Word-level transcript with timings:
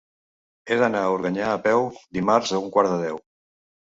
He 0.71 0.77
d'anar 0.83 1.01
a 1.09 1.11
Organyà 1.17 1.51
a 1.57 1.59
peu 1.67 1.83
dimarts 2.19 2.53
a 2.57 2.61
un 2.63 2.71
quart 2.77 2.93
de 2.95 2.99
deu. 3.03 3.21